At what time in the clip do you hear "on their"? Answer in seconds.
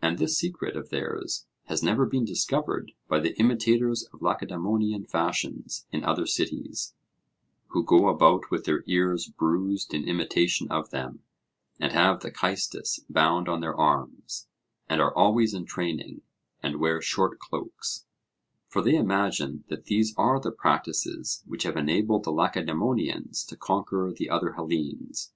13.48-13.74